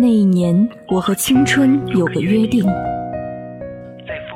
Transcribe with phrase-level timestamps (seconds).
[0.00, 2.64] 那一年，我和青春有个约定，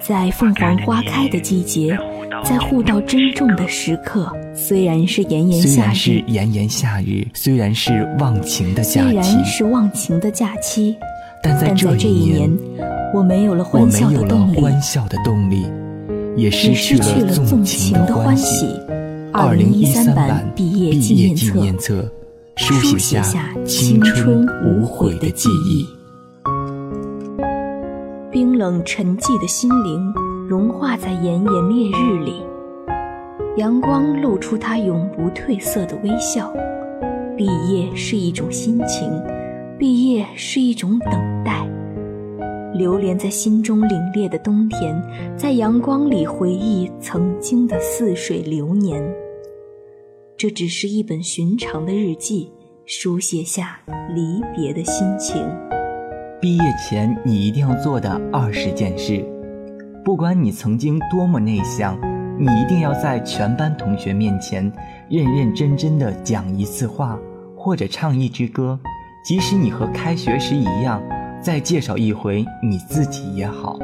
[0.00, 1.94] 在凤凰花开的季节，
[2.42, 10.96] 在互道珍重的时刻，虽然是炎炎夏日，然是炎炎夏日，虽然是忘情的假虽然期，是忘情的假期，
[11.42, 12.58] 但在这一年年，，
[13.14, 15.66] 我没有了欢笑的动力，欢笑的动力，
[16.38, 18.66] 也失去了纵纵情情的欢欢喜。
[19.30, 22.10] 二零一三版版毕业纪念册，
[22.56, 25.86] 书写下青春无悔的记忆忆。
[28.30, 30.12] 冰冷沉寂的心灵
[30.48, 32.42] 融化在炎炎烈日里，
[33.56, 36.52] 阳光露出它永不褪色的微笑。
[37.36, 39.10] 毕业是一种心情，
[39.78, 41.12] 毕业是一种等
[41.44, 41.66] 待。
[42.74, 45.02] 流连在心中凛冽的冬天，
[45.36, 49.02] 在阳光里回忆曾经的似水流年。
[50.40, 52.50] 这只是一本寻常的日记，
[52.86, 53.78] 书写下
[54.14, 55.46] 离别的心情。
[56.40, 59.22] 毕业前你一定要做的二十件事，
[60.02, 61.94] 不管你曾经多么内向，
[62.38, 64.64] 你一定要在全班同学面前
[65.10, 67.18] 认认真真的讲一次话，
[67.54, 68.80] 或者唱一支歌，
[69.22, 71.02] 即使你和开学时一样，
[71.42, 73.78] 再介绍一回你自己也好。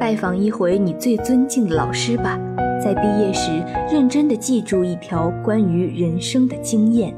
[0.00, 2.40] 拜访一回你最尊敬的老师吧，
[2.84, 3.50] 在毕业时
[3.90, 7.14] 认真的记住一条关于人生的经验。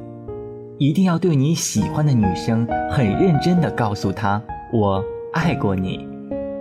[0.78, 4.41] 一定要对你喜欢的女生很认真的告诉她
[4.72, 6.06] 我爱过你。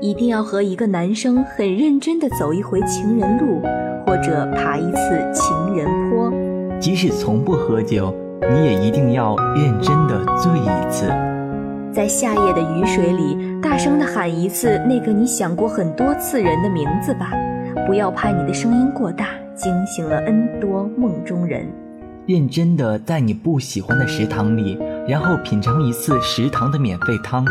[0.01, 3.61] 一定要和一个男生很认真的走一回情人路，
[4.07, 6.33] 或者爬一次情人坡。
[6.79, 8.11] 即使从不喝酒，
[8.41, 11.05] 你也一定要认真的醉一次。
[11.93, 17.31] 在夏夜的雨水里，大声的喊一次那个你想过很多次人的名字吧，
[17.85, 21.67] 不要怕你的声音过大，惊醒了 N 多梦中人。
[22.25, 27.45] 认真的在你不喜欢的食堂里，然后品尝一次食堂的免费汤，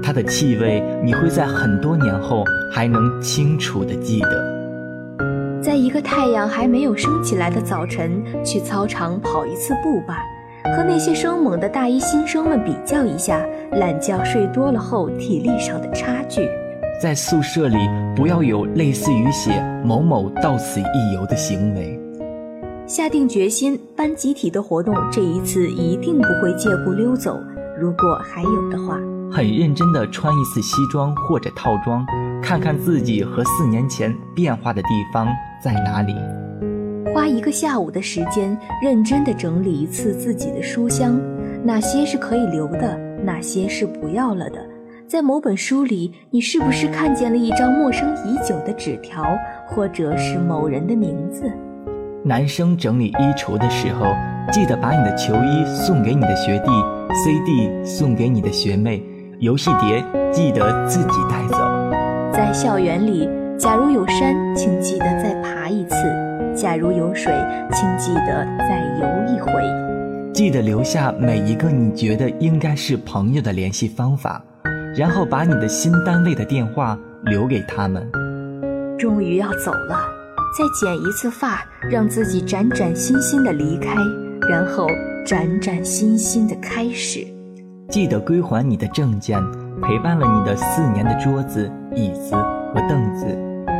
[0.00, 4.54] 它的气味你会在很多年后还能清楚的记得。
[5.60, 10.18] 在一个太阳还没有升起来的早晨，去操场跑一次步吧，
[10.76, 16.48] 和那些生猛的大一新生们比较一下懒觉睡多了后体力上的差距。
[17.00, 17.76] 在宿舍里
[18.14, 22.00] 不要有类似于写某某到此一游的行为。
[22.86, 27.38] 下定决心，班集体的活动这一次一定不会借故溜走，
[27.78, 28.98] 如果还有的话。
[29.32, 32.06] 很认真的穿一次西装或者套装，
[32.40, 35.26] 看看自己和四年前变化的地方
[35.62, 36.14] 在哪里。
[37.12, 41.20] 花一个下午的时间，认真的整理一次自己的书箱，
[41.64, 44.73] 哪些是可以留的，哪些是不要了的。
[45.06, 49.22] 在某本书里，你是不是看见了一张陌生已久的纸条，
[49.66, 51.44] 或者是某人的名字？
[52.24, 54.06] 男生整理衣橱的时候，
[54.50, 56.70] 记得把你的球衣送给你的学弟
[57.22, 59.02] ，CD 送给你的学妹，
[59.40, 61.58] 游戏碟记得自己带走。
[62.32, 63.28] 在校园里，
[63.58, 65.96] 假如有山，请记得再爬一次；
[66.56, 67.30] 假如有水，
[67.72, 69.52] 请记得再游一回。
[70.32, 74.42] 记得留下每一个你觉得应该是朋友的联系方法，
[74.96, 78.10] 然后把你的新单位的电话留给他们。
[78.98, 79.98] 终于要走了，
[80.56, 83.96] 再剪一次发，让自己崭崭新新的离开，
[84.48, 84.86] 然后
[85.26, 87.26] 崭崭新新的开始。
[87.90, 89.42] 记得归还你的证件，
[89.82, 92.34] 陪伴了你的四年的桌子、椅子
[92.72, 93.26] 和凳子。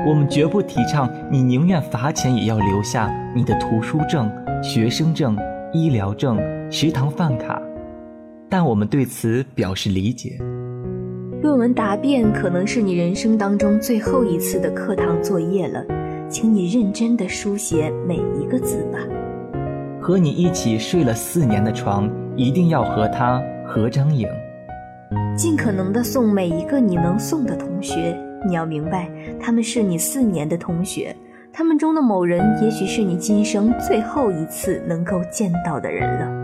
[0.07, 4.31] 我们绝不提倡你宁愿罚钱也要留下你的图书证、
[4.63, 5.35] 学生证、
[5.73, 6.39] 医疗证、
[6.71, 7.63] 食堂饭卡，
[8.51, 10.39] 但我们对此表示理解。
[11.45, 15.85] 论文答辩可能是你人生当中最后一次的课堂作业了，
[16.27, 18.99] 请你认真的书写每一个字吧。
[20.01, 24.27] 和你一起睡了四年的床，一定要和他合张影。
[25.37, 31.15] 尽可能的送每一个你能送的同学，你要明白，他们是你四年的同学，
[31.53, 36.44] 他们中的某人，也许是你今生最后一次能够见到的人了。